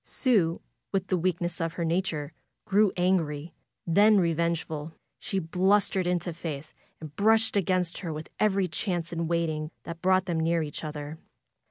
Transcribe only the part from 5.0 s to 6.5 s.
She blustered into